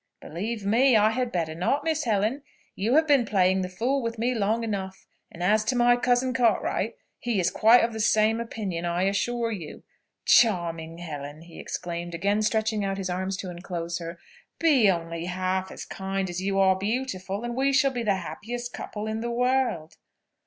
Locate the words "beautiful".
16.75-17.43